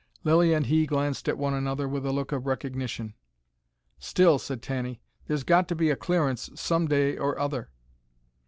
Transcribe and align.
Lilly 0.23 0.51
and 0.55 0.65
he 0.65 0.87
glanced 0.87 1.29
at 1.29 1.37
one 1.37 1.53
another 1.53 1.87
with 1.87 2.07
a 2.07 2.11
look 2.11 2.31
of 2.31 2.47
recognition. 2.47 3.13
"Still," 3.99 4.39
said 4.39 4.63
Tanny, 4.63 4.99
"there's 5.27 5.43
got 5.43 5.67
to 5.67 5.75
be 5.75 5.91
a 5.91 5.95
clearance 5.95 6.49
some 6.55 6.87
day 6.87 7.19
or 7.19 7.37
other." 7.37 7.69